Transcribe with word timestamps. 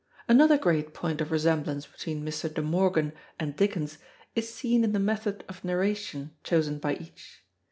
Another 0.27 0.57
great 0.57 0.95
point 0.95 1.21
of 1.21 1.31
resemblance 1.31 1.85
between 1.85 2.25
Mr. 2.25 2.51
De 2.51 2.63
Morgan 2.63 3.13
and 3.39 3.55
Dickens 3.55 3.99
is 4.33 4.51
seen 4.51 4.83
in 4.83 4.93
the 4.93 4.99
method 4.99 5.43
of 5.47 5.63
narration 5.63 6.35
chosen 6.43 6.79
by 6.79 6.95
each. 6.95 7.43